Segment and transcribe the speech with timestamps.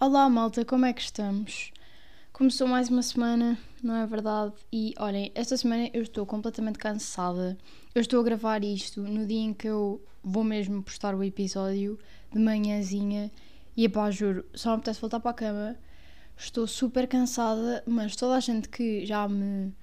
[0.00, 1.70] Olá malta, como é que estamos?
[2.32, 4.54] Começou mais uma semana, não é verdade?
[4.72, 7.58] E olhem, esta semana eu estou completamente cansada.
[7.94, 11.98] Eu estou a gravar isto no dia em que eu vou mesmo postar o episódio
[12.32, 13.30] de manhãzinha
[13.76, 15.76] e epá, juro, só me apetece voltar para a cama.
[16.36, 19.74] Estou super cansada, mas toda a gente que já me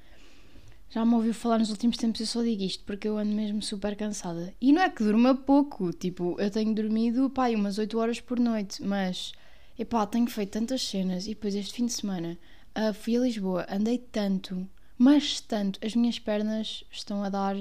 [0.89, 3.61] já me ouviu falar nos últimos tempos, eu só digo isto porque eu ando mesmo
[3.61, 4.53] super cansada.
[4.61, 8.39] E não é que durma pouco, tipo, eu tenho dormido, pá, umas 8 horas por
[8.39, 9.33] noite, mas
[9.77, 12.39] Epá, tenho feito tantas cenas e depois este fim de semana
[12.77, 14.65] uh, fui a Lisboa, andei tanto,
[14.97, 17.57] mas tanto, as minhas pernas estão a dar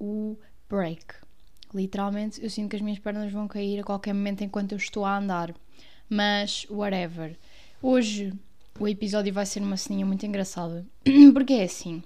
[0.00, 0.36] o
[0.68, 1.14] break.
[1.72, 5.04] Literalmente, eu sinto que as minhas pernas vão cair a qualquer momento enquanto eu estou
[5.04, 5.54] a andar.
[6.10, 7.38] Mas, whatever.
[7.80, 8.32] Hoje
[8.80, 10.84] o episódio vai ser uma ceninha muito engraçada.
[11.32, 12.02] Porque é assim.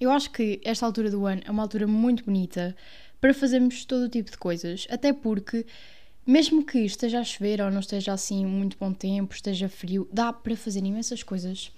[0.00, 2.74] Eu acho que esta altura do ano é uma altura muito bonita
[3.20, 4.86] para fazermos todo o tipo de coisas.
[4.90, 5.66] Até porque
[6.26, 10.32] mesmo que esteja a chover ou não esteja assim muito bom tempo, esteja frio, dá
[10.32, 11.72] para fazer imensas coisas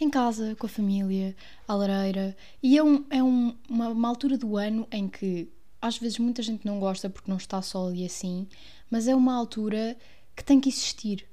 [0.00, 1.34] em casa, com a família,
[1.66, 2.36] à lareira.
[2.62, 5.48] E é, um, é um, uma, uma, altura do ano em que
[5.80, 8.46] às vezes muita gente não gosta porque não está sol e assim,
[8.90, 9.96] mas é uma altura
[10.36, 11.26] que tem que existir.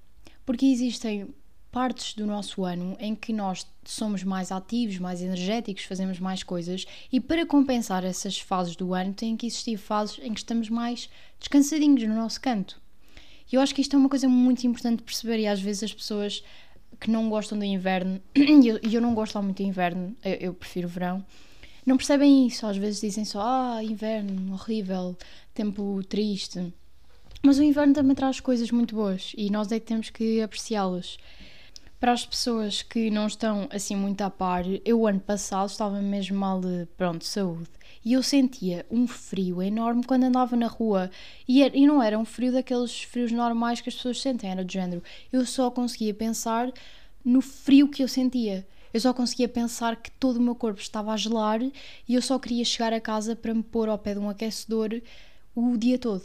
[0.45, 1.27] Porque existem
[1.75, 6.85] partes do nosso ano em que nós somos mais ativos, mais energéticos, fazemos mais coisas
[7.11, 11.09] e para compensar essas fases do ano tem que existir fases em que estamos mais
[11.37, 12.81] descansadinhos no nosso canto.
[13.51, 15.83] E eu acho que isto é uma coisa muito importante de perceber e às vezes
[15.83, 16.41] as pessoas
[16.97, 20.53] que não gostam do inverno, e eu, eu, não gosto muito do inverno, eu, eu
[20.53, 21.25] prefiro verão,
[21.85, 22.65] não percebem isso.
[22.65, 25.17] Às vezes dizem só, ah, inverno, horrível,
[25.53, 26.73] tempo triste.
[27.43, 31.17] Mas o inverno também traz coisas muito boas e nós é que temos que apreciá-las.
[31.99, 36.38] Para as pessoas que não estão assim muito a par, eu ano passado estava mesmo
[36.38, 37.69] mal de, pronto, saúde.
[38.03, 41.09] E eu sentia um frio enorme quando andava na rua.
[41.47, 44.63] E, era, e não era um frio daqueles frios normais que as pessoas sentem, era
[44.63, 45.01] do género.
[45.31, 46.72] Eu só conseguia pensar
[47.23, 48.67] no frio que eu sentia.
[48.94, 51.73] Eu só conseguia pensar que todo o meu corpo estava a gelar e
[52.13, 55.01] eu só queria chegar a casa para me pôr ao pé de um aquecedor
[55.56, 56.23] o dia todo.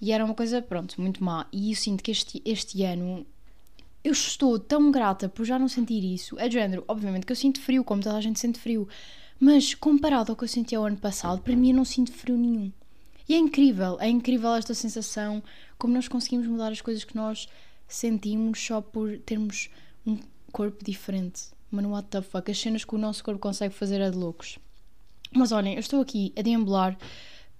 [0.00, 1.46] E era uma coisa, pronto, muito má.
[1.52, 3.26] E eu sinto que este, este ano
[4.04, 6.38] eu estou tão grata por já não sentir isso.
[6.38, 8.86] É de género, obviamente que eu sinto frio, como toda a gente sente frio,
[9.40, 12.36] mas comparado ao que eu sentia o ano passado, para mim eu não sinto frio
[12.36, 12.70] nenhum.
[13.26, 15.42] E é incrível, é incrível esta sensação,
[15.78, 17.48] como nós conseguimos mudar as coisas que nós
[17.88, 19.70] sentimos só por termos
[20.06, 20.18] um
[20.52, 21.44] corpo diferente.
[21.70, 24.58] Mano, what the fuck, as cenas que o nosso corpo consegue fazer é de loucos.
[25.32, 26.96] Mas olhem, eu estou aqui a deambular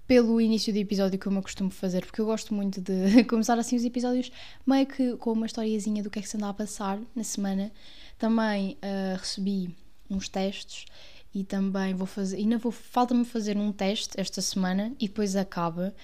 [0.06, 3.76] pelo início do episódio, como eu costumo fazer, porque eu gosto muito de começar assim
[3.76, 4.30] os episódios
[4.66, 7.72] meio que com uma historiazinha do que é que se anda a passar na semana.
[8.18, 9.74] Também uh, recebi
[10.10, 10.84] uns testes
[11.34, 15.94] e também vou fazer, ainda vou, falta-me fazer um teste esta semana e depois acaba,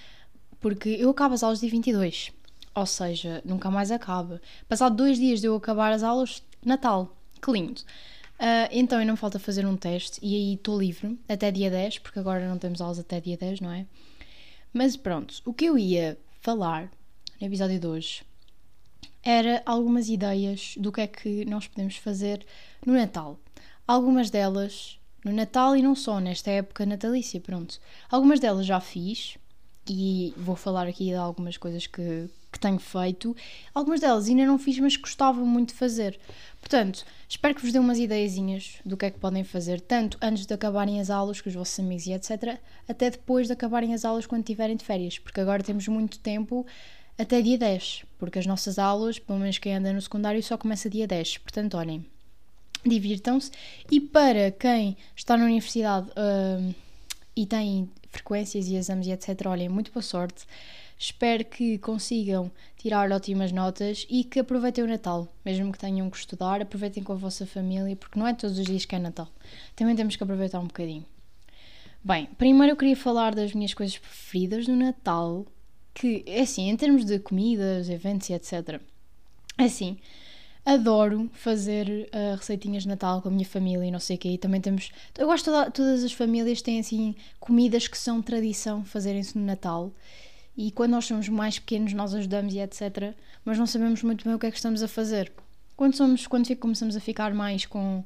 [0.59, 2.32] porque eu acabo as aulas de 22,
[2.75, 4.41] ou seja, nunca mais acaba.
[4.69, 7.82] Passado dois dias de eu acabar as aulas, Natal, que lindo.
[8.41, 11.99] Uh, então ainda me falta fazer um teste e aí estou livre até dia 10,
[11.99, 13.84] porque agora não temos aulas até dia 10, não é?
[14.73, 16.91] Mas pronto, o que eu ia falar
[17.39, 18.23] no episódio de hoje
[19.23, 22.47] era algumas ideias do que é que nós podemos fazer
[22.87, 23.39] no Natal.
[23.87, 27.79] Algumas delas no Natal e não só, nesta época natalícia, pronto.
[28.11, 29.37] Algumas delas já fiz
[29.89, 33.37] e vou falar aqui de algumas coisas que, que tenho feito.
[33.75, 36.19] Algumas delas ainda não fiz, mas gostava muito de fazer.
[36.70, 40.47] Portanto, espero que vos dê umas ideiazinhas do que é que podem fazer, tanto antes
[40.47, 44.04] de acabarem as aulas com os vossos amigos e etc., até depois de acabarem as
[44.04, 46.64] aulas quando tiverem de férias, porque agora temos muito tempo
[47.19, 50.88] até dia 10, porque as nossas aulas, pelo menos quem anda no secundário, só começa
[50.88, 51.38] dia 10.
[51.38, 52.06] Portanto, olhem,
[52.87, 53.50] divirtam-se.
[53.91, 56.72] E para quem está na universidade uh,
[57.34, 60.47] e tem frequências e exames e etc., olhem, muito boa sorte.
[61.03, 65.34] Espero que consigam tirar ótimas notas e que aproveitem o Natal.
[65.43, 68.66] Mesmo que tenham que estudar, aproveitem com a vossa família, porque não é todos os
[68.66, 69.27] dias que é Natal.
[69.75, 71.06] Também temos que aproveitar um bocadinho.
[72.05, 75.47] Bem, primeiro eu queria falar das minhas coisas preferidas no Natal,
[75.94, 78.79] que é assim, em termos de comidas, eventos e etc.
[79.56, 79.97] É assim,
[80.67, 84.29] adoro fazer uh, receitinhas de Natal com a minha família e não sei o quê.
[84.32, 84.93] E também temos.
[85.17, 89.94] Eu gosto de todas as famílias têm assim comidas que são tradição fazerem-se no Natal
[90.61, 93.15] e quando nós somos mais pequenos nós ajudamos e etc.
[93.45, 95.33] Mas não sabemos muito bem o que é que estamos a fazer.
[95.75, 98.05] Quando somos, quando começamos a ficar mais com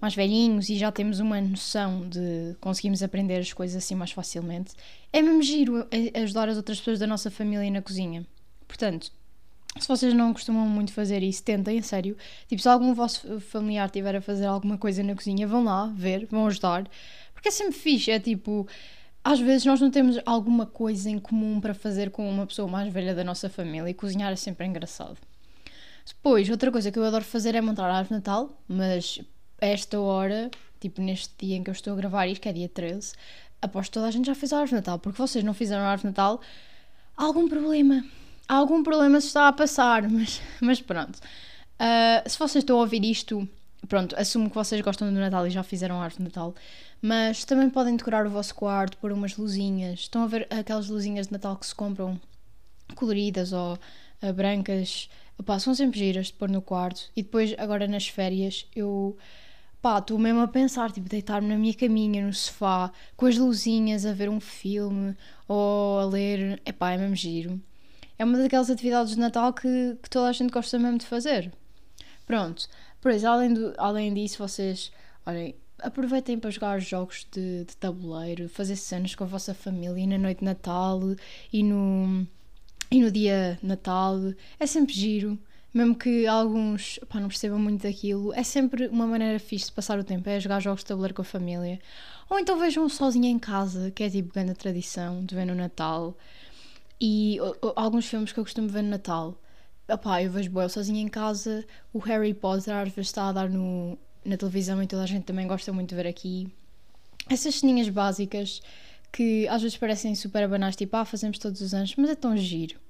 [0.00, 4.72] mais velhinhos e já temos uma noção de conseguimos aprender as coisas assim mais facilmente,
[5.12, 8.26] é mesmo giro ajudar as outras pessoas da nossa família na cozinha.
[8.66, 9.12] Portanto,
[9.78, 12.16] se vocês não costumam muito fazer isso, tentem, sério.
[12.48, 16.26] Tipo, se algum vosso familiar tiver a fazer alguma coisa na cozinha, vão lá ver,
[16.26, 16.90] vão ajudar.
[17.32, 18.66] Porque é sempre fixe, é tipo
[19.24, 22.92] às vezes nós não temos alguma coisa em comum para fazer com uma pessoa mais
[22.92, 25.16] velha da nossa família e cozinhar é sempre engraçado.
[26.06, 29.20] Depois, outra coisa que eu adoro fazer é montar a árvore de Natal, mas
[29.60, 32.52] a esta hora, tipo neste dia em que eu estou a gravar isto, que é
[32.52, 33.12] dia 13,
[33.60, 35.82] aposto que toda a gente já fez a árvore de Natal, porque vocês não fizeram
[35.84, 36.40] a árvore de Natal,
[37.16, 38.04] há algum problema.
[38.48, 41.20] Há algum problema se está a passar, mas, mas pronto.
[41.78, 43.48] Uh, se vocês estão a ouvir isto,
[43.88, 46.54] pronto, assumo que vocês gostam do Natal e já fizeram a árvore de Natal,
[47.00, 50.00] mas também podem decorar o vosso quarto, pôr umas luzinhas.
[50.00, 52.20] Estão a ver aquelas luzinhas de Natal que se compram
[52.94, 55.08] coloridas ou uh, brancas?
[55.58, 57.10] São sempre giras de pôr no quarto.
[57.16, 59.16] E depois, agora nas férias, eu
[59.98, 64.12] estou mesmo a pensar, tipo, deitar-me na minha caminha, no sofá, com as luzinhas, a
[64.12, 65.16] ver um filme
[65.48, 66.62] ou a ler.
[66.64, 67.60] Epá, é mesmo giro.
[68.18, 71.52] É uma daquelas atividades de Natal que, que toda a gente gosta mesmo de fazer.
[72.26, 72.68] Pronto,
[73.00, 74.92] por isso, além, do, além disso, vocês,
[75.26, 80.18] olhem, aproveitem para jogar jogos de, de tabuleiro, fazer cenas com a vossa família na
[80.18, 81.00] noite de Natal
[81.52, 82.26] e no,
[82.90, 84.16] e no dia Natal.
[84.58, 85.38] É sempre giro.
[85.74, 90.04] Mesmo que alguns não percebam muito daquilo, é sempre uma maneira fixe de passar o
[90.04, 91.80] tempo, é jogar jogos de tabuleiro com a família.
[92.28, 96.14] Ou então vejam sozinha em casa, que é tipo grande tradição de ver no Natal.
[97.00, 97.38] E
[97.74, 99.34] alguns filmes que eu costumo ver no Natal.
[99.92, 103.50] Opá, eu vejo boa sozinha em casa, o Harry Potter às vezes está a dar
[103.50, 106.48] no, na televisão e toda a gente também gosta muito de ver aqui.
[107.28, 108.62] Essas ceninhas básicas
[109.12, 112.34] que às vezes parecem super banais, tipo, ah, fazemos todos os anos, mas é tão
[112.34, 112.80] giro.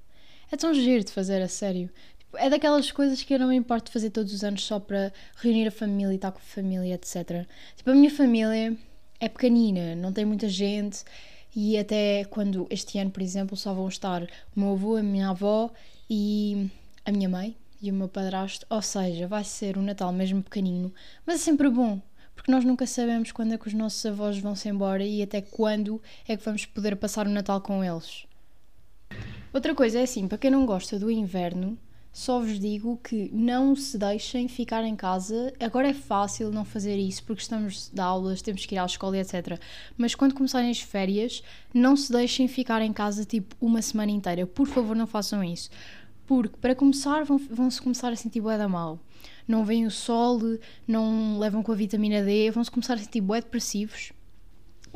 [0.52, 1.90] É tão giro de fazer, a sério.
[2.20, 4.78] Tipo, é daquelas coisas que eu não me importo de fazer todos os anos só
[4.78, 7.48] para reunir a família e estar com a família, etc.
[7.74, 8.78] Tipo, a minha família
[9.18, 11.02] é pequenina, não tem muita gente
[11.54, 15.30] e até quando este ano, por exemplo, só vão estar o meu avô, a minha
[15.30, 15.68] avó
[16.08, 16.70] e
[17.04, 20.94] a minha mãe, e o meu padrasto, ou seja, vai ser um Natal mesmo pequenino,
[21.26, 22.00] mas é sempre bom,
[22.34, 25.40] porque nós nunca sabemos quando é que os nossos avós vão se embora e até
[25.40, 28.24] quando é que vamos poder passar o Natal com eles.
[29.52, 31.76] Outra coisa é assim, para quem não gosta do inverno,
[32.12, 35.50] só vos digo que não se deixem ficar em casa.
[35.58, 39.16] Agora é fácil não fazer isso porque estamos de aulas, temos que ir à escola
[39.16, 39.58] etc.
[39.96, 44.46] Mas quando começarem as férias, não se deixem ficar em casa tipo uma semana inteira.
[44.46, 45.70] Por favor, não façam isso.
[46.32, 48.98] Porque, para começar, vão, vão se começar a sentir bué da mal.
[49.46, 50.40] Não vem o sol,
[50.88, 54.14] não levam com a vitamina D, vão se começar a sentir bué depressivos.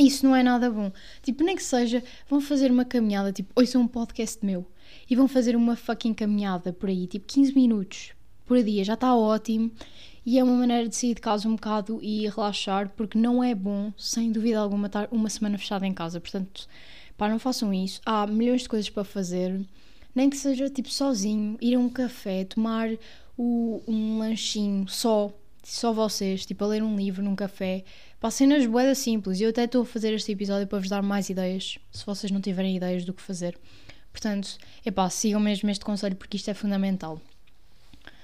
[0.00, 0.90] Isso não é nada bom.
[1.22, 4.66] Tipo, nem que seja, vão fazer uma caminhada, tipo, ouçam um podcast meu
[5.10, 8.12] e vão fazer uma fucking caminhada por aí, tipo 15 minutos
[8.46, 9.70] por dia, já está ótimo.
[10.24, 13.54] E é uma maneira de sair de casa um bocado e relaxar, porque não é
[13.54, 16.18] bom, sem dúvida alguma, estar uma semana fechada em casa.
[16.18, 16.66] Portanto,
[17.14, 18.00] pá, não façam isso.
[18.06, 19.60] Há milhões de coisas para fazer
[20.16, 22.88] nem que seja tipo sozinho, ir a um café, tomar
[23.36, 25.30] o, um lanchinho só,
[25.62, 27.84] só vocês, tipo a ler um livro num café.
[28.18, 29.42] Pá, cenas boedas simples.
[29.42, 32.40] Eu até estou a fazer este episódio para vos dar mais ideias, se vocês não
[32.40, 33.58] tiverem ideias do que fazer.
[34.10, 37.20] Portanto, epá, sigam mesmo este conselho porque isto é fundamental.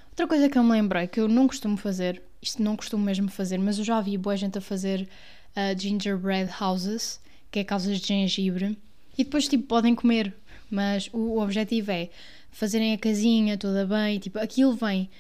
[0.09, 3.29] Outra coisa que eu me lembrei, que eu não costumo fazer, isto não costumo mesmo
[3.29, 5.06] fazer, mas eu já vi boa gente a fazer
[5.55, 8.79] uh, gingerbread houses, que é casas de gengibre,
[9.17, 10.35] e depois tipo podem comer
[10.72, 12.08] mas o, objetivo é
[12.50, 15.10] fazerem a casinha toda bem, tipo, aquilo vem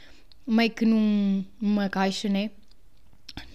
[0.46, 2.50] meio que num, numa caixa, né?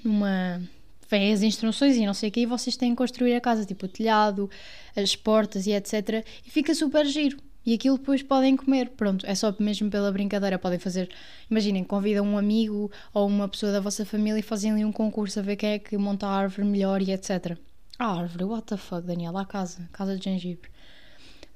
[0.04, 0.62] Numa.
[1.10, 3.66] Vem as instruções e não sei o que, e vocês têm que construir a casa,
[3.66, 4.50] tipo o telhado,
[4.96, 6.26] as portas e etc.
[6.46, 7.38] E fica super giro.
[7.66, 8.90] E aquilo depois podem comer.
[8.90, 10.60] Pronto, é só mesmo pela brincadeira.
[10.60, 11.10] Podem fazer,
[11.50, 15.40] imaginem, convidam um amigo ou uma pessoa da vossa família e fazem ali um concurso
[15.40, 17.58] a ver quem é que monta a árvore melhor e etc.
[17.98, 20.70] A árvore, what the fuck, Daniela, a casa, casa de gengibre.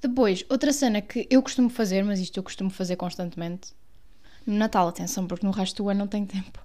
[0.02, 3.74] Depois, outra cena que eu costumo fazer, mas isto eu costumo fazer constantemente,
[4.46, 6.60] no Natal, atenção, porque no resto do ano não tenho tempo,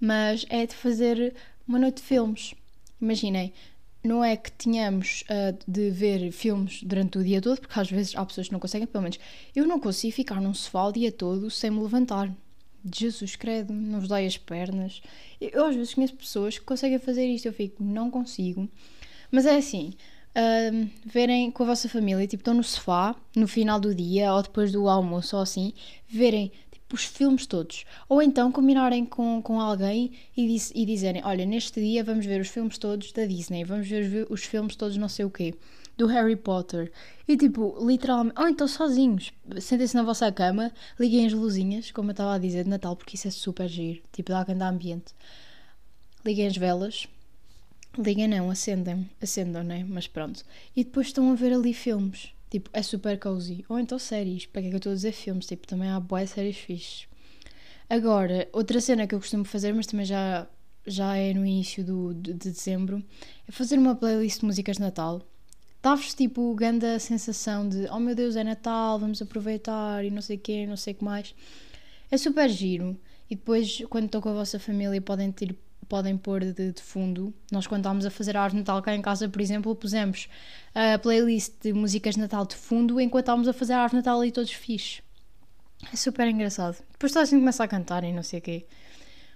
[0.00, 1.34] mas é de fazer
[1.68, 2.54] uma noite de filmes.
[3.00, 3.52] Imaginem,
[4.02, 8.16] não é que tenhamos uh, de ver filmes durante o dia todo, porque às vezes
[8.16, 9.20] há pessoas que não conseguem, pelo menos
[9.54, 12.34] eu não consigo ficar num sofá o dia todo sem me levantar.
[12.92, 15.02] Jesus credo, não vos dói as pernas.
[15.40, 18.68] Eu às vezes conheço pessoas que conseguem fazer isto, eu fico, não consigo.
[19.30, 19.92] Mas é assim,
[21.04, 24.70] verem com a vossa família, tipo, estão no sofá, no final do dia ou depois
[24.70, 25.72] do almoço ou assim,
[26.08, 27.84] verem tipo, os filmes todos.
[28.08, 32.40] Ou então combinarem com, com alguém e, diz, e dizerem: Olha, neste dia vamos ver
[32.40, 35.54] os filmes todos da Disney, vamos ver os, os filmes todos não sei o quê,
[35.96, 36.92] do Harry Potter.
[37.26, 42.12] E tipo, literalmente, ou então sozinhos, sentem-se na vossa cama, liguem as luzinhas, como eu
[42.12, 45.14] estava a dizer, de Natal, porque isso é super giro, tipo, dá grande ambiente.
[46.24, 47.08] Liguem as velas
[47.98, 49.84] Liguem não, acendem, acendam, né?
[49.88, 50.44] Mas pronto.
[50.76, 52.32] E depois estão a ver ali filmes.
[52.48, 53.64] Tipo, é super cozy.
[53.68, 54.46] Ou então séries.
[54.46, 55.46] Para que é que eu estou a dizer filmes?
[55.46, 57.08] Tipo, também há boas séries fixes.
[57.88, 60.46] Agora, outra cena que eu costumo fazer, mas também já,
[60.86, 63.02] já é no início do, de, de dezembro,
[63.48, 65.22] é fazer uma playlist de músicas de Natal.
[65.82, 70.22] dá-vos tipo grande a sensação de oh meu Deus, é Natal, vamos aproveitar e não
[70.22, 71.34] sei o não sei o que mais.
[72.10, 72.96] É super giro.
[73.28, 75.56] E depois, quando estão com a vossa família, podem ter
[75.90, 77.34] podem pôr de, de, fundo.
[77.50, 80.28] Nós, quando estávamos a fazer a árvore de Natal cá em casa, por exemplo, pusemos
[80.72, 84.06] a playlist de músicas de Natal de fundo enquanto estávamos a fazer a árvore de
[84.06, 85.02] Natal e todos fixos.
[85.92, 86.78] É super engraçado.
[86.92, 88.66] Depois toda a gente começa a cantar e não sei o quê.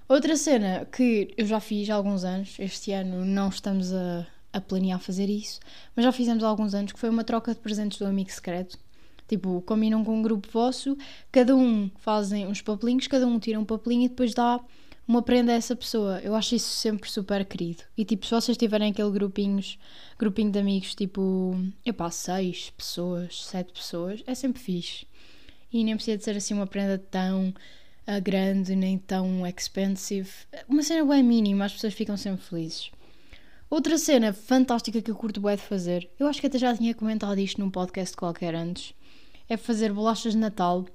[0.09, 4.61] Outra cena que eu já fiz há alguns anos, este ano não estamos a, a
[4.61, 5.59] planear fazer isso,
[5.97, 8.79] mas já fizemos há alguns anos, que foi uma troca de presentes do amigo secreto.
[9.27, 10.97] Tipo, combinam com um grupo vosso,
[11.33, 14.61] cada um fazem uns papelinhos, cada um tira um papelinho e depois dá
[15.07, 16.21] uma prenda a essa pessoa.
[16.21, 17.83] Eu acho isso sempre super querido.
[17.97, 19.79] E tipo, se vocês tiverem aquele grupinhos,
[20.19, 25.07] grupinho de amigos, tipo, epá, seis pessoas, sete pessoas, é sempre fixe.
[25.73, 30.31] E nem precisa de ser assim uma prenda tão uh, grande, nem tão expensive.
[30.69, 32.91] Uma cena bem mínima, as pessoas ficam sempre felizes.
[33.69, 36.95] Outra cena fantástica que eu curto bem de fazer, eu acho que até já tinha
[36.95, 38.95] comentado isto num podcast qualquer antes,
[39.49, 40.87] é fazer bolachas de Natal.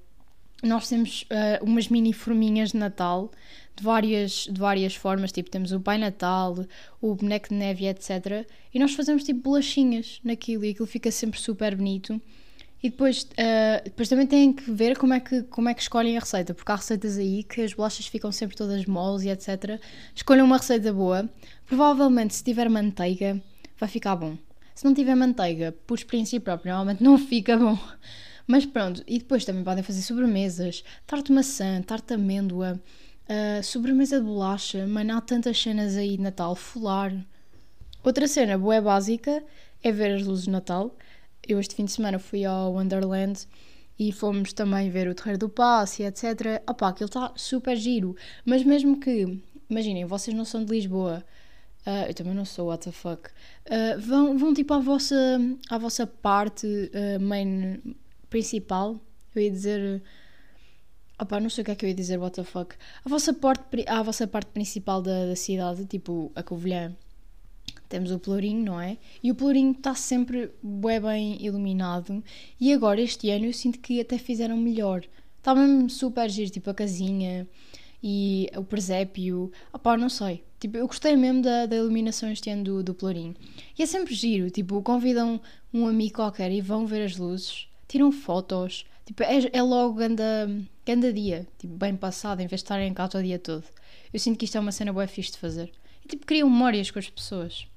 [0.62, 3.32] Nós temos uh, umas mini forminhas de Natal
[3.80, 6.66] de várias, de várias formas, tipo temos o Pai Natal,
[7.02, 8.46] o boneco de neve, etc.
[8.74, 12.22] E nós fazemos tipo bolachinhas naquilo e aquilo fica sempre super bonito.
[12.82, 16.16] E depois, uh, depois também têm que ver como é que, como é que escolhem
[16.18, 19.80] a receita, porque há receitas aí que as bolachas ficam sempre todas moles e etc.
[20.16, 21.30] Escolham uma receita boa.
[21.66, 23.42] Provavelmente, se tiver manteiga,
[23.78, 24.38] vai ficar bom.
[24.74, 27.78] Se não tiver manteiga, por experiência própria, normalmente não fica bom.
[28.50, 32.82] Mas pronto, e depois também podem fazer sobremesas, tarte maçã, tarte amêndoa,
[33.30, 37.14] uh, sobremesa de bolacha, mano, há tantas cenas aí de Natal, folar.
[38.04, 39.44] Outra cena boa básica
[39.84, 40.96] é ver as luzes de Natal
[41.50, 43.48] eu este fim de semana fui ao Wonderland
[43.98, 46.62] e fomos também ver o Terreiro do Passo e etc.
[46.70, 48.16] Opá, aquilo está super giro.
[48.46, 51.24] Mas mesmo que, imaginem, vocês não são de Lisboa,
[51.86, 55.40] uh, eu também não sou, what the fuck, uh, vão, vão tipo à vossa,
[55.70, 57.82] à vossa parte uh, main
[58.30, 59.00] principal,
[59.36, 60.04] eu ia dizer...
[61.22, 62.76] Opá, não sei o que é que eu ia dizer, what the fuck.
[63.04, 66.96] A vossa, parte, a vossa parte principal da, da cidade, tipo a Covilhã,
[67.90, 68.98] temos o Pelourinho, não é?
[69.22, 72.24] E o Pelourinho está sempre bem, bem iluminado.
[72.60, 75.04] E agora, este ano, eu sinto que até fizeram melhor.
[75.40, 77.48] Está mesmo super giro, tipo a casinha
[78.02, 79.52] e o presépio.
[79.74, 80.44] Opá, não sei.
[80.60, 83.36] Tipo, eu gostei mesmo da, da iluminação este ano do, do Pelourinho.
[83.78, 85.42] E é sempre giro, tipo, convidam
[85.74, 88.86] um amigo qualquer e vão ver as luzes, tiram fotos.
[89.06, 90.48] Tipo, é, é logo ganda,
[90.86, 93.66] ganda dia, tipo, bem passado, em vez de estarem em casa o dia todo.
[94.14, 95.72] Eu sinto que isto é uma cena boa fixe de fazer.
[96.06, 97.68] E tipo, criam memórias com as pessoas.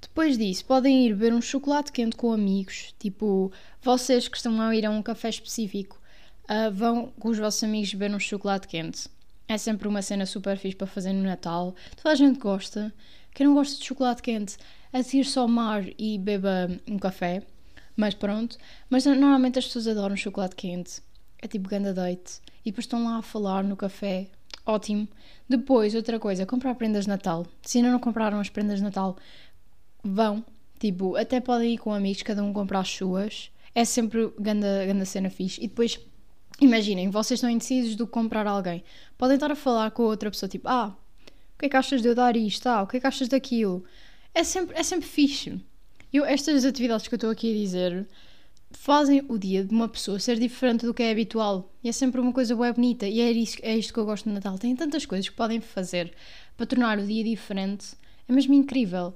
[0.00, 3.50] Depois disso, podem ir beber um chocolate quente com amigos, tipo,
[3.82, 6.00] vocês que estão a ir a um café específico,
[6.44, 9.08] uh, vão com os vossos amigos beber um chocolate quente.
[9.48, 11.74] É sempre uma cena super fixe para fazer no Natal.
[11.96, 12.94] Toda a gente gosta.
[13.34, 14.56] Quem não gosta de chocolate quente,
[14.92, 17.42] atire-se ao mar e beba um café.
[17.96, 18.56] Mas pronto.
[18.90, 21.00] Mas normalmente as pessoas adoram chocolate quente.
[21.40, 22.40] É tipo ganda date.
[22.64, 24.28] E depois estão lá a falar no café.
[24.66, 25.06] Ótimo.
[25.48, 27.46] Depois, outra coisa, comprar prendas de Natal.
[27.62, 29.16] Se ainda não compraram as prendas de Natal,
[30.02, 30.44] vão.
[30.78, 33.50] Tipo, até podem ir com amigos, cada um comprar as suas.
[33.74, 35.62] É sempre ganda, ganda cena fixe.
[35.62, 36.00] E depois,
[36.60, 38.82] imaginem, vocês estão indecisos do que comprar alguém.
[39.18, 40.96] Podem estar a falar com a outra pessoa, tipo, ah,
[41.54, 42.66] o que é que achas de eu dar isto?
[42.66, 43.84] Ah, o que é que achas daquilo?
[44.34, 45.60] É sempre, é sempre fixe.
[46.14, 48.06] Eu, estas atividades que eu estou aqui a dizer
[48.70, 51.74] fazem o dia de uma pessoa ser diferente do que é habitual.
[51.82, 53.04] E é sempre uma coisa boa bonita.
[53.04, 54.56] E é isto, é isto que eu gosto no Natal.
[54.56, 56.14] Tem tantas coisas que podem fazer
[56.56, 57.96] para tornar o dia diferente.
[58.28, 59.12] É mesmo incrível.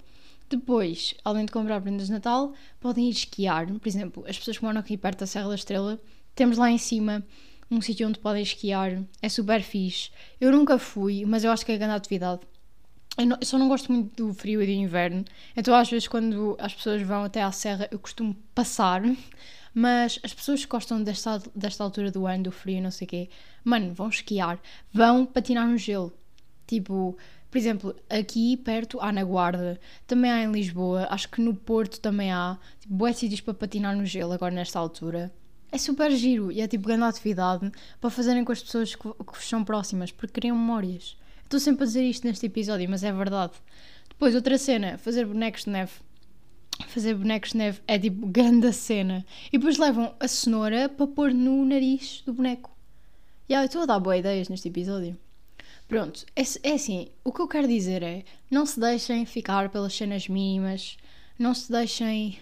[0.50, 3.68] Depois, além de comprar prendas de Natal, podem ir esquiar.
[3.68, 6.00] Por exemplo, as pessoas que moram aqui perto da Serra da Estrela,
[6.34, 7.24] temos lá em cima
[7.70, 9.04] um sítio onde podem esquiar.
[9.22, 10.10] É super fixe.
[10.40, 12.40] Eu nunca fui, mas eu acho que é grande atividade.
[13.18, 15.24] Eu, não, eu, só não gosto muito do frio e do inverno.
[15.56, 19.02] Então, às vezes, quando as pessoas vão até à serra, eu costumo passar.
[19.74, 23.08] Mas as pessoas que gostam desta, desta altura do ano, do frio, não sei o
[23.08, 23.30] quê,
[23.62, 24.58] mano, vão esquiar,
[24.92, 26.12] vão patinar no gelo.
[26.66, 27.16] Tipo,
[27.50, 32.00] por exemplo, aqui perto há na Guarda, também há em Lisboa, acho que no Porto
[32.00, 35.32] também há, tipo, boas sítios para patinar no gelo agora nesta altura.
[35.70, 37.70] É super giro e é tipo grande atividade
[38.00, 41.16] para fazerem com as pessoas que, que são próximas, porque criam memórias.
[41.48, 43.54] Estou sempre a dizer isto neste episódio, mas é verdade.
[44.06, 45.92] Depois, outra cena, fazer bonecos de neve.
[46.88, 49.24] Fazer bonecos de neve é tipo grande cena.
[49.50, 52.70] E depois levam a cenoura para pôr no nariz do boneco.
[53.48, 55.16] E yeah, eu estou a dar boas ideias neste episódio.
[55.88, 59.94] Pronto, é, é assim, o que eu quero dizer é, não se deixem ficar pelas
[59.94, 60.98] cenas mínimas,
[61.38, 62.38] não se deixem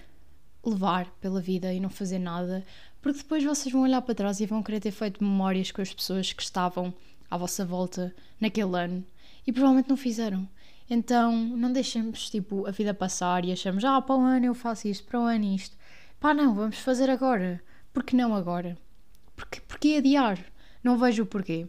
[0.65, 2.65] levar pela vida e não fazer nada,
[3.01, 5.95] porque depois vocês vão olhar para trás e vão querer ter feito memórias com as
[5.95, 6.93] pessoas que estavam
[7.31, 9.05] à vossa volta naquele ano
[9.47, 10.49] e provavelmente não fizeram.
[10.89, 14.89] Então não deixemos tipo a vida passar e achamos, ah, para o ano eu faço
[14.89, 15.77] isto, para o ano isto.
[16.21, 17.63] Pá, não, vamos fazer agora.
[17.93, 18.79] Por que não agora?
[19.35, 20.39] Porque, porque adiar?
[20.83, 21.67] Não vejo o porquê.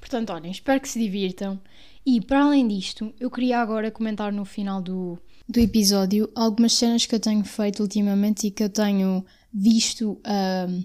[0.00, 1.60] Portanto, olhem, espero que se divirtam.
[2.04, 7.04] E para além disto, eu queria agora comentar no final do, do episódio algumas cenas
[7.04, 10.20] que eu tenho feito ultimamente e que eu tenho visto
[10.68, 10.84] um,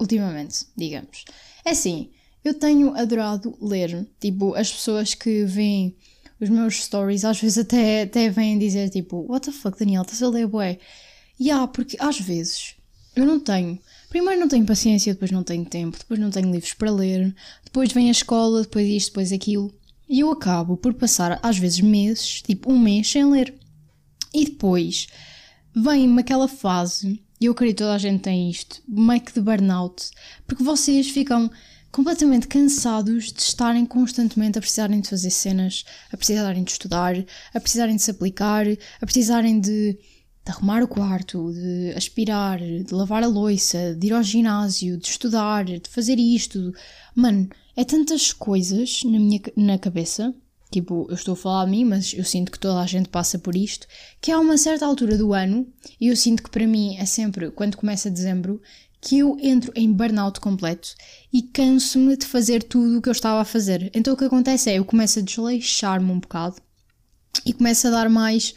[0.00, 1.24] ultimamente, digamos.
[1.64, 2.10] É assim,
[2.44, 4.06] eu tenho adorado ler.
[4.20, 5.96] Tipo, as pessoas que veem
[6.40, 10.22] os meus stories às vezes até, até vêm dizer tipo, what the fuck, Daniel, estás
[10.22, 10.78] a ler bué?
[11.38, 12.74] E há, porque às vezes
[13.14, 13.78] eu não tenho.
[14.08, 17.92] Primeiro não tenho paciência, depois não tenho tempo, depois não tenho livros para ler, depois
[17.92, 19.72] vem a escola, depois isto, depois aquilo.
[20.08, 23.54] E eu acabo por passar às vezes meses, tipo um mês, sem ler.
[24.32, 25.06] E depois
[25.74, 29.40] vem-me aquela fase, e eu acredito que toda a gente tem isto, meio que de
[29.40, 30.10] burnout,
[30.46, 31.50] porque vocês ficam
[31.90, 37.14] completamente cansados de estarem constantemente a precisarem de fazer cenas, a precisarem de estudar,
[37.54, 38.66] a precisarem de se aplicar,
[39.00, 44.12] a precisarem de, de arrumar o quarto, de aspirar, de lavar a louça, de ir
[44.12, 46.72] ao ginásio, de estudar, de fazer isto.
[47.14, 50.34] Mano, é tantas coisas na minha na cabeça.
[50.70, 53.38] Tipo, eu estou a falar de mim, mas eu sinto que toda a gente passa
[53.38, 53.86] por isto.
[54.20, 55.66] Que há uma certa altura do ano,
[55.98, 58.60] e eu sinto que para mim é sempre quando começa dezembro,
[59.00, 60.94] que eu entro em burnout completo
[61.32, 63.90] e canso-me de fazer tudo o que eu estava a fazer.
[63.94, 66.56] Então o que acontece é eu começo a desleixar-me um bocado
[67.46, 68.54] e começo a dar mais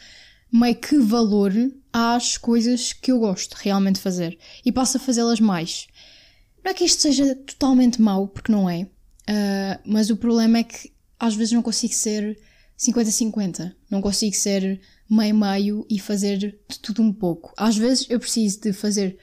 [0.51, 1.53] meio que valor
[1.93, 5.87] às coisas que eu gosto realmente de fazer e passo a fazê-las mais.
[6.63, 10.63] Não é que isto seja totalmente mau, porque não é, uh, mas o problema é
[10.63, 12.37] que às vezes não consigo ser
[12.77, 17.53] 50-50, não consigo ser meio-meio e fazer de tudo um pouco.
[17.57, 19.17] Às vezes eu preciso de fazer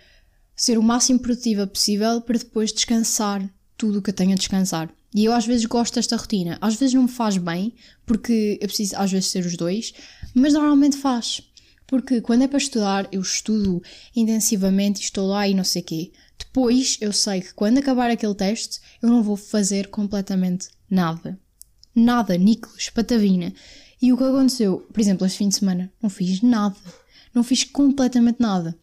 [0.58, 4.92] ser o máximo produtiva possível para depois descansar tudo o que eu tenho a descansar.
[5.14, 6.58] E eu às vezes gosto desta rotina.
[6.60, 7.72] Às vezes não me faz bem,
[8.04, 9.94] porque eu preciso às vezes ser os dois,
[10.34, 11.40] mas normalmente faz.
[11.86, 13.80] Porque quando é para estudar, eu estudo
[14.14, 16.12] intensivamente e estou lá e não sei quê.
[16.36, 21.38] Depois eu sei que quando acabar aquele teste, eu não vou fazer completamente nada.
[21.94, 23.54] Nada, níqueles, patavina.
[24.02, 26.76] E o que aconteceu, por exemplo, este fim de semana, não fiz nada.
[27.32, 28.76] Não fiz completamente nada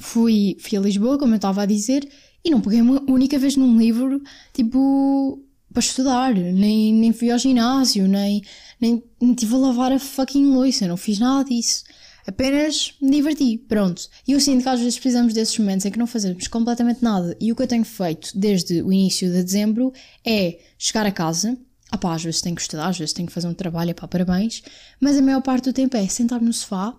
[0.00, 2.08] fui, fui a Lisboa, como eu estava a dizer,
[2.44, 7.38] e não peguei uma única vez num livro, tipo, para estudar, nem, nem fui ao
[7.38, 8.42] ginásio, nem,
[8.80, 11.84] nem, nem estive a lavar a fucking louça, não fiz nada disso.
[12.26, 14.08] Apenas me diverti, pronto.
[14.26, 17.36] E eu sinto que às vezes precisamos desses momentos em que não fazemos completamente nada.
[17.38, 19.92] E o que eu tenho feito desde o início de dezembro
[20.24, 21.58] é chegar a casa.
[22.02, 24.62] Ah às vezes tenho que estudar, às vezes tenho que fazer um trabalho, pá, parabéns.
[25.00, 26.94] Mas a maior parte do tempo é sentar no sofá,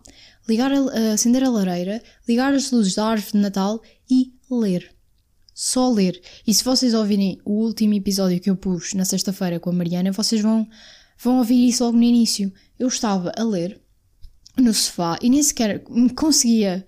[0.48, 4.94] ligar a, acender a lareira, ligar as luzes da árvore de Natal e ler.
[5.54, 6.22] Só ler.
[6.46, 10.12] E se vocês ouvirem o último episódio que eu pus na sexta-feira com a Mariana,
[10.12, 10.68] vocês vão,
[11.18, 12.52] vão ouvir isso logo no início.
[12.78, 13.80] Eu estava a ler
[14.58, 15.84] no sofá e nem sequer
[16.16, 16.86] conseguia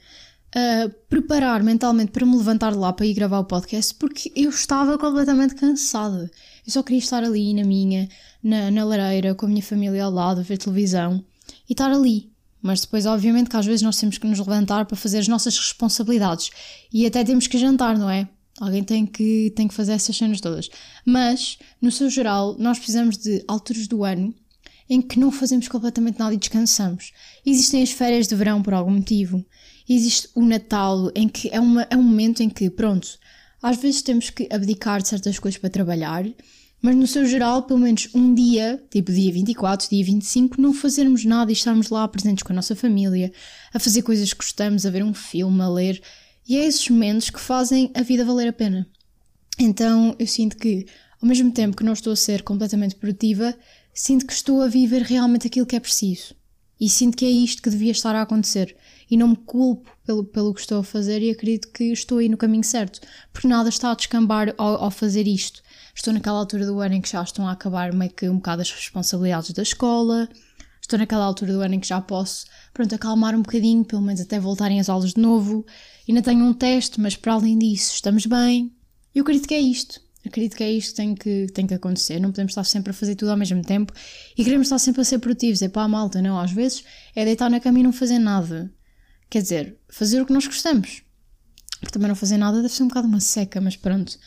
[0.55, 4.49] uh, preparar mentalmente para me levantar de lá para ir gravar o podcast porque eu
[4.49, 6.29] estava completamente cansada.
[6.67, 8.09] Eu só queria estar ali na minha,
[8.43, 11.23] na, na lareira, com a minha família ao lado, a ver televisão
[11.67, 12.29] e estar ali,
[12.61, 15.57] mas depois, obviamente, que às vezes nós temos que nos levantar para fazer as nossas
[15.57, 16.49] responsabilidades.
[16.91, 18.27] E até temos que jantar, não é?
[18.59, 20.69] Alguém tem que, tem que fazer essas cenas todas.
[21.05, 24.33] Mas, no seu geral, nós precisamos de alturas do ano
[24.89, 27.11] em que não fazemos completamente nada e descansamos.
[27.45, 29.45] Existem as férias de verão por algum motivo.
[29.87, 33.19] Existe o Natal, em que é, uma, é um momento em que, pronto,
[33.61, 36.25] às vezes temos que abdicar de certas coisas para trabalhar
[36.81, 41.25] mas no seu geral, pelo menos um dia, tipo dia 24, dia 25, não fazermos
[41.25, 43.31] nada e estarmos lá presentes com a nossa família,
[43.73, 46.01] a fazer coisas que gostamos, a ver um filme, a ler.
[46.47, 48.87] E é esses momentos que fazem a vida valer a pena.
[49.59, 50.85] Então eu sinto que,
[51.19, 53.55] ao mesmo tempo que não estou a ser completamente produtiva,
[53.93, 56.35] sinto que estou a viver realmente aquilo que é preciso.
[56.79, 58.75] E sinto que é isto que devia estar a acontecer.
[59.09, 62.29] E não me culpo pelo, pelo que estou a fazer e acredito que estou aí
[62.29, 62.99] no caminho certo.
[63.31, 65.61] Porque nada está a descambar ao, ao fazer isto
[65.97, 68.61] estou naquela altura do ano em que já estão a acabar meio que um bocado
[68.61, 70.29] as responsabilidades da escola,
[70.79, 74.21] estou naquela altura do ano em que já posso, pronto, acalmar um bocadinho, pelo menos
[74.21, 75.65] até voltarem as aulas de novo.
[76.07, 78.71] Ainda tenho um teste, mas para além disso, estamos bem.
[79.13, 79.99] Eu acredito que é isto.
[80.27, 82.19] Acredito que é isto que tem que, tem que acontecer.
[82.19, 83.93] Não podemos estar sempre a fazer tudo ao mesmo tempo
[84.37, 85.61] e queremos estar sempre a ser produtivos.
[85.61, 86.39] É pá, malta, não.
[86.39, 86.83] Às vezes
[87.15, 88.71] é deitar na cama e não fazer nada.
[89.29, 91.03] Quer dizer, fazer o que nós gostamos.
[91.79, 94.17] Porque também não fazer nada deve ser um bocado uma seca, mas pronto.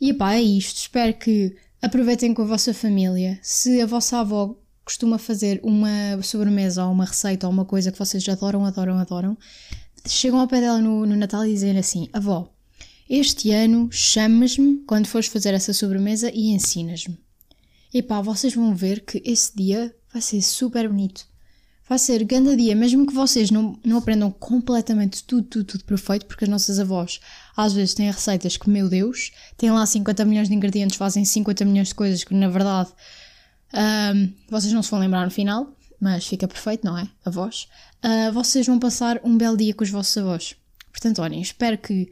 [0.00, 0.76] E pá, é isto.
[0.78, 3.38] Espero que aproveitem com a vossa família.
[3.42, 7.98] Se a vossa avó costuma fazer uma sobremesa ou uma receita ou uma coisa que
[7.98, 9.38] vocês adoram, adoram, adoram,
[10.06, 12.53] chegam ao pé dela no, no Natal e dizem assim: Avó,
[13.08, 17.18] este ano chamas-me quando fores fazer essa sobremesa e ensinas-me.
[17.92, 21.26] E pá, vocês vão ver que esse dia vai ser super bonito.
[21.86, 26.24] Vai ser grande dia, mesmo que vocês não, não aprendam completamente tudo, tudo, tudo perfeito,
[26.24, 27.20] porque as nossas avós
[27.54, 31.64] às vezes têm receitas que, meu Deus, têm lá 50 milhões de ingredientes, fazem 50
[31.66, 32.90] milhões de coisas que, na verdade,
[33.74, 37.06] um, vocês não se vão lembrar no final, mas fica perfeito, não é?
[37.24, 37.68] Avós.
[38.02, 40.56] Uh, vocês vão passar um belo dia com os vossos avós.
[40.90, 42.10] Portanto, olhem, espero que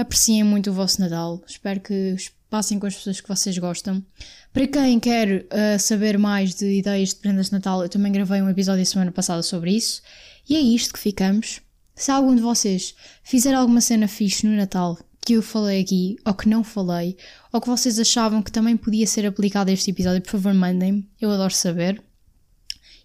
[0.00, 2.16] apreciem muito o vosso Natal, espero que
[2.50, 4.04] passem com as pessoas que vocês gostam.
[4.52, 8.42] Para quem quer uh, saber mais de ideias de prendas de Natal, eu também gravei
[8.42, 10.02] um episódio semana passada sobre isso.
[10.48, 11.60] E é isto que ficamos.
[11.94, 16.34] Se algum de vocês fizer alguma cena fixe no Natal que eu falei aqui, ou
[16.34, 17.16] que não falei,
[17.52, 21.08] ou que vocês achavam que também podia ser aplicado a este episódio, por favor mandem-me,
[21.20, 22.02] eu adoro saber.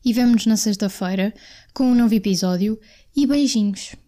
[0.03, 1.33] E vemo-nos na sexta-feira
[1.73, 2.79] com um novo episódio
[3.15, 4.04] e beijinhos!